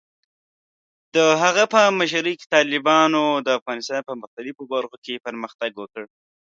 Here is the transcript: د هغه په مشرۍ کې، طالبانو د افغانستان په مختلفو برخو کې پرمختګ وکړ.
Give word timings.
د 1.15 1.17
هغه 1.41 1.63
په 1.73 1.81
مشرۍ 1.99 2.33
کې، 2.39 2.51
طالبانو 2.55 3.23
د 3.45 3.47
افغانستان 3.59 4.01
په 4.05 4.13
مختلفو 4.21 4.63
برخو 4.73 4.97
کې 5.05 5.23
پرمختګ 5.25 5.71
وکړ. 5.77 6.03